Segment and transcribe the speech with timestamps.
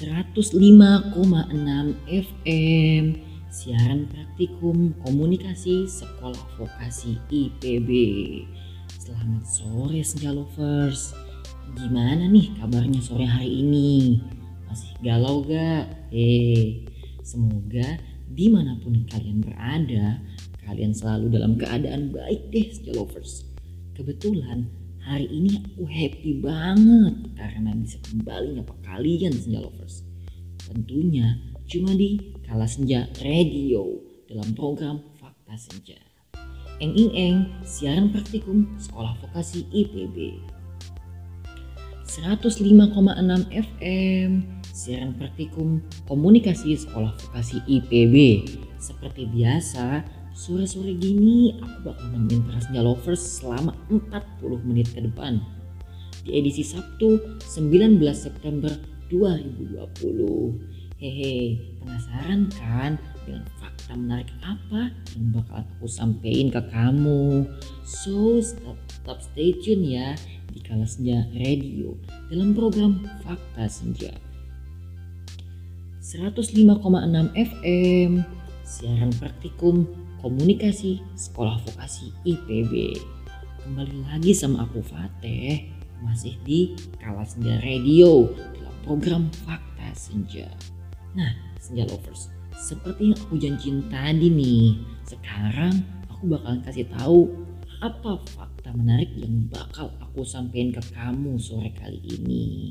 [0.00, 1.12] 105,6
[2.08, 3.04] FM
[3.52, 7.90] Siaran Praktikum Komunikasi Sekolah Vokasi IPB
[8.96, 11.12] Selamat sore Senja Lovers
[11.76, 14.24] Gimana nih kabarnya sore hari ini?
[14.72, 15.92] Masih galau gak?
[16.08, 16.88] Eh,
[17.20, 20.16] semoga di mana pun kalian berada
[20.64, 23.44] Kalian selalu dalam keadaan baik deh Senja Lovers
[23.92, 24.64] Kebetulan
[25.10, 30.06] hari ini aku happy banget karena bisa kembali nyapa kalian senja lovers.
[30.62, 31.34] Tentunya
[31.66, 33.98] cuma di Kala Senja Radio
[34.30, 35.98] dalam program Fakta Senja.
[36.78, 40.38] Eng ing eng, siaran praktikum Sekolah Vokasi IPB.
[42.06, 44.30] 105,6 FM,
[44.70, 48.46] siaran praktikum Komunikasi Sekolah Vokasi IPB.
[48.78, 50.06] Seperti biasa,
[50.40, 55.36] Sore-sore gini aku bakal nemenin para senja lovers selama 40 menit ke depan.
[56.24, 58.72] Di edisi Sabtu 19 September
[59.12, 60.96] 2020.
[60.96, 62.96] Hehe, penasaran kan
[63.28, 67.44] dengan fakta menarik apa yang bakal aku sampein ke kamu?
[67.84, 70.16] So, stop, stop stay tune ya
[70.56, 70.88] di Kala
[71.36, 72.00] Radio
[72.32, 74.16] dalam program Fakta Senja.
[76.00, 76.80] 105,6
[77.36, 78.24] FM,
[78.70, 79.82] siaran praktikum
[80.22, 83.02] Komunikasi Sekolah Vokasi IPB.
[83.66, 85.66] Kembali lagi sama aku Fateh,
[86.06, 90.46] masih di Kala Senja Radio dalam program Fakta Senja.
[91.18, 97.26] Nah, Senja Lovers, seperti yang aku janjiin tadi nih, sekarang aku bakalan kasih tahu
[97.82, 102.70] apa fakta menarik yang bakal aku sampaikan ke kamu sore kali ini.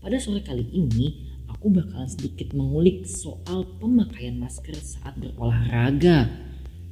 [0.00, 1.25] Pada sore kali ini,
[1.66, 6.30] aku bakalan sedikit mengulik soal pemakaian masker saat berolahraga.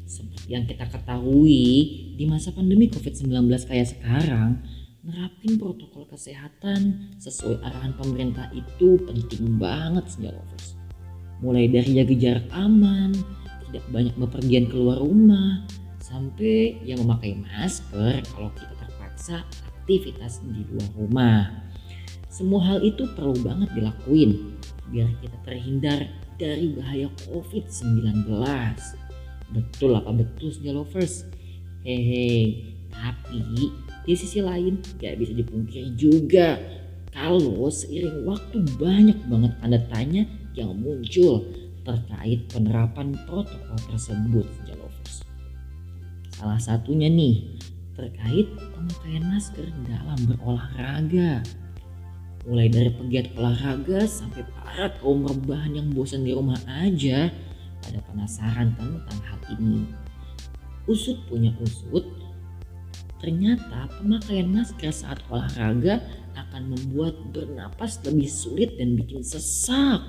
[0.02, 1.62] Seperti yang kita ketahui,
[2.18, 4.58] di masa pandemi COVID-19 kayak sekarang,
[5.06, 10.74] nerapin protokol kesehatan sesuai arahan pemerintah itu penting banget sejak lovers.
[11.38, 13.14] Mulai dari jaga jarak aman,
[13.70, 15.62] tidak banyak bepergian keluar rumah,
[16.02, 19.46] sampai yang memakai masker kalau kita terpaksa
[19.86, 21.62] aktivitas di luar rumah.
[22.26, 24.53] Semua hal itu perlu banget dilakuin
[24.92, 26.00] biar kita terhindar
[26.36, 28.26] dari bahaya COVID-19.
[29.54, 31.28] Betul apa betul sih lovers?
[31.84, 33.40] Hehe, tapi
[34.04, 36.60] di sisi lain gak bisa dipungkiri juga
[37.14, 40.22] kalau seiring waktu banyak banget tanda tanya
[40.56, 41.44] yang muncul
[41.84, 45.14] terkait penerapan protokol tersebut sih lovers.
[46.34, 47.54] Salah satunya nih
[47.94, 51.44] terkait pemakaian masker dalam berolahraga
[52.44, 57.32] mulai dari pegiat olahraga sampai para kaum rebahan yang bosan di rumah aja
[57.80, 59.88] pada penasaran tentang hal ini.
[60.84, 62.04] Usut punya usut,
[63.16, 66.04] ternyata pemakaian masker saat olahraga
[66.36, 70.04] akan membuat bernapas lebih sulit dan bikin sesak.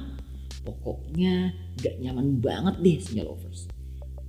[0.68, 3.72] Pokoknya gak nyaman banget deh sinyal lovers.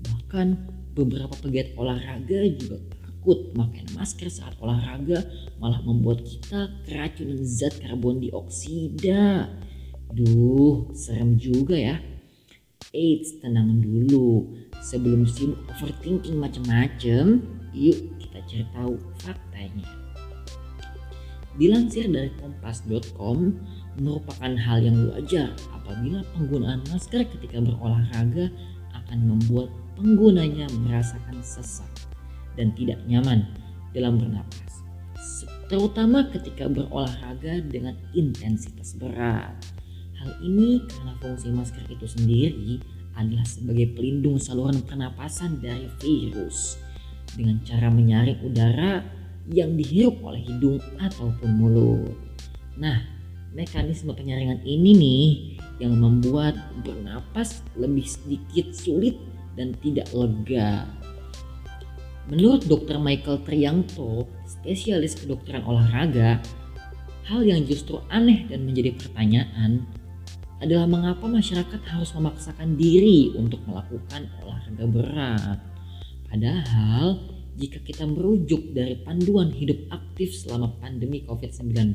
[0.06, 0.46] Bahkan
[0.94, 2.78] beberapa pegiat olahraga juga
[3.26, 5.26] takut memakai masker saat olahraga
[5.58, 9.50] malah membuat kita keracunan zat karbon dioksida.
[10.14, 11.98] Duh, serem juga ya.
[12.94, 14.54] Eits, tenang dulu.
[14.78, 17.42] Sebelum sibuk overthinking macem-macem,
[17.74, 19.90] yuk kita cari tahu faktanya.
[21.58, 23.58] Dilansir dari kompas.com,
[23.98, 28.54] merupakan hal yang wajar apabila penggunaan masker ketika berolahraga
[28.94, 29.66] akan membuat
[29.98, 31.90] penggunanya merasakan sesak
[32.56, 33.44] dan tidak nyaman
[33.92, 34.84] dalam bernapas,
[35.68, 39.56] terutama ketika berolahraga dengan intensitas berat.
[40.16, 42.80] Hal ini karena fungsi masker itu sendiri
[43.16, 46.76] adalah sebagai pelindung saluran pernapasan dari virus
[47.36, 49.04] dengan cara menyaring udara
[49.52, 52.16] yang dihirup oleh hidung ataupun mulut.
[52.76, 52.98] Nah,
[53.56, 55.28] mekanisme penyaringan ini nih
[55.80, 59.16] yang membuat bernapas lebih sedikit sulit
[59.56, 60.84] dan tidak lega.
[62.26, 62.98] Menurut Dr.
[62.98, 66.42] Michael Trianto, spesialis kedokteran olahraga,
[67.30, 69.86] hal yang justru aneh dan menjadi pertanyaan
[70.58, 75.58] adalah mengapa masyarakat harus memaksakan diri untuk melakukan olahraga berat.
[76.26, 77.22] Padahal
[77.54, 81.94] jika kita merujuk dari panduan hidup aktif selama pandemi COVID-19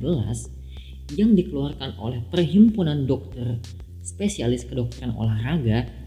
[1.19, 3.59] yang dikeluarkan oleh Perhimpunan Dokter
[3.99, 6.00] Spesialis Kedokteran Olahraga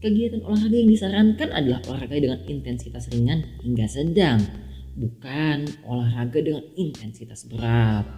[0.00, 4.40] Kegiatan olahraga yang disarankan adalah olahraga dengan intensitas ringan hingga sedang,
[4.96, 8.08] bukan olahraga dengan intensitas berat.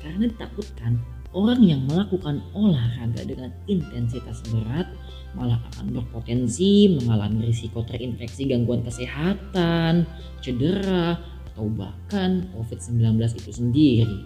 [0.00, 0.96] Karena ditakutkan
[1.36, 4.88] orang yang melakukan olahraga dengan intensitas berat
[5.36, 10.08] malah akan berpotensi mengalami risiko terinfeksi gangguan kesehatan,
[10.40, 11.20] cedera,
[11.52, 14.18] atau bahkan COVID-19 itu sendiri.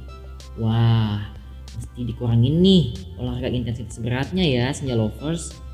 [0.62, 1.34] Wah,
[1.66, 5.65] mesti dikurangin nih olahraga intensitas beratnya ya senja lovers.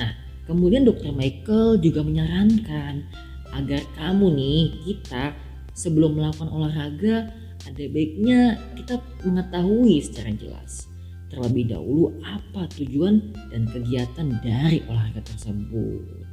[0.00, 0.12] Nah,
[0.48, 3.04] kemudian dokter Michael juga menyarankan
[3.52, 5.36] agar kamu nih kita
[5.76, 7.28] sebelum melakukan olahraga
[7.62, 10.92] ada baiknya kita mengetahui secara jelas
[11.32, 16.28] terlebih dahulu apa tujuan dan kegiatan dari olahraga tersebut.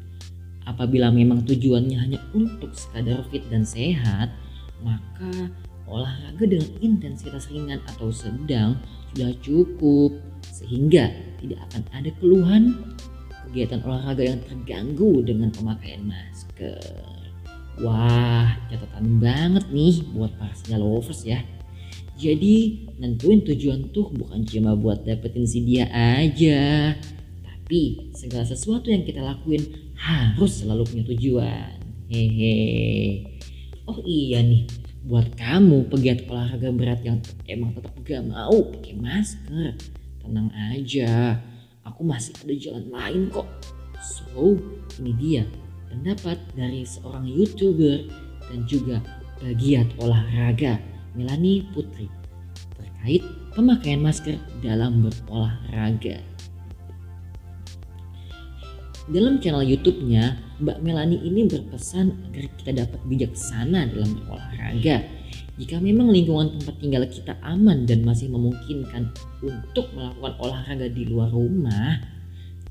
[0.68, 4.30] Apabila memang tujuannya hanya untuk sekadar fit dan sehat,
[4.84, 5.50] maka
[5.88, 8.78] olahraga dengan intensitas ringan atau sedang
[9.16, 10.12] sudah cukup
[10.52, 11.10] sehingga
[11.42, 12.64] tidak akan ada keluhan
[13.48, 16.82] kegiatan olahraga yang terganggu dengan pemakaian masker.
[17.80, 21.40] Wah, catatan banget nih buat para senja lovers ya.
[22.20, 26.92] Jadi nentuin tujuan tuh bukan cuma buat dapetin si dia aja.
[27.40, 29.64] Tapi segala sesuatu yang kita lakuin
[29.96, 31.80] harus selalu punya tujuan.
[32.12, 32.58] Hehe.
[33.88, 34.68] Oh iya nih,
[35.08, 39.80] buat kamu pegiat olahraga berat yang emang tetap gak mau pakai masker,
[40.20, 41.40] tenang aja.
[41.90, 43.50] Aku masih ada jalan lain kok.
[44.00, 44.56] So,
[45.02, 45.44] ini dia
[45.90, 48.06] pendapat dari seorang youtuber
[48.48, 49.02] dan juga
[49.42, 50.78] bagiat olahraga
[51.18, 52.08] Melani Putri
[52.78, 53.24] terkait
[53.58, 56.22] pemakaian masker dalam berolahraga.
[59.10, 65.19] Dalam channel YouTube-nya, Mbak Melani ini berpesan agar kita dapat bijaksana dalam berolahraga.
[65.60, 69.12] Jika memang lingkungan tempat tinggal kita aman dan masih memungkinkan
[69.44, 72.00] untuk melakukan olahraga di luar rumah,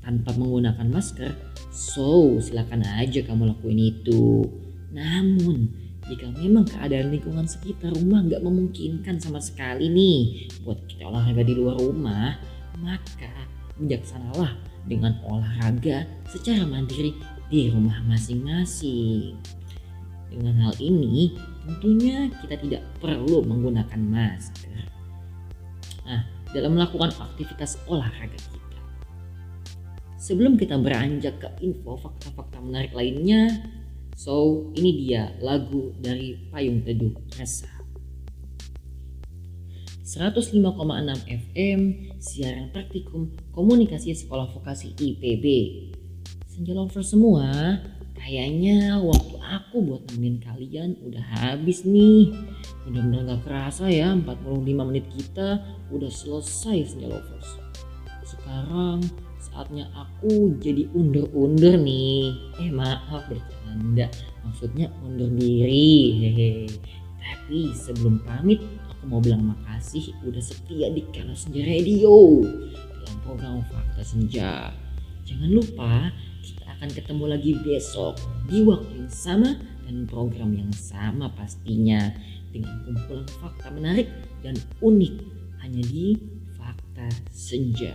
[0.01, 1.29] tanpa menggunakan masker,
[1.69, 4.41] so silakan aja kamu lakuin itu.
[4.89, 5.69] Namun,
[6.09, 11.53] jika memang keadaan lingkungan sekitar rumah nggak memungkinkan sama sekali nih buat kita olahraga di
[11.53, 12.41] luar rumah,
[12.81, 13.29] maka
[13.77, 14.57] bijaksanalah
[14.89, 17.13] dengan olahraga secara mandiri
[17.53, 19.37] di rumah masing-masing.
[20.33, 21.37] Dengan hal ini,
[21.69, 24.89] tentunya kita tidak perlu menggunakan masker.
[26.09, 28.59] Nah, dalam melakukan aktivitas olahraga kita,
[30.19, 33.65] Sebelum kita beranjak ke info fakta-fakta menarik lainnya,
[34.13, 37.71] so ini dia lagu dari Payung Teduh Rasa.
[40.03, 40.69] 105,6
[41.23, 41.79] FM
[42.19, 45.45] siaran praktikum komunikasi sekolah vokasi IPB.
[46.45, 47.79] Senja lover semua,
[48.19, 52.35] kayaknya waktu aku buat nemenin kalian udah habis nih.
[52.83, 57.49] Bener-bener gak kerasa ya 45 menit kita udah selesai senja lovers.
[58.27, 59.01] Sekarang
[59.39, 62.31] saatnya aku jadi undur-undur nih
[62.61, 64.07] eh maaf bercanda
[64.45, 66.51] maksudnya undur diri hehe
[67.17, 72.45] tapi sebelum pamit aku mau bilang makasih udah setia di Kala Senja Radio
[73.03, 74.71] dalam program Fakta Senja
[75.25, 76.13] jangan lupa
[76.79, 78.15] akan ketemu lagi besok
[78.47, 82.07] di waktu yang sama dan program yang sama pastinya
[82.55, 84.07] dengan kumpulan fakta menarik
[84.39, 85.19] dan unik
[85.59, 86.15] hanya di
[86.55, 87.91] Fakta Senja.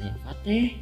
[0.00, 0.72] Saya Fateh,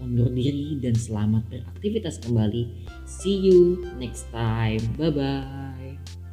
[0.00, 2.88] undur diri dan selamat beraktivitas kembali.
[3.04, 4.80] See you next time.
[4.96, 6.29] Bye-bye.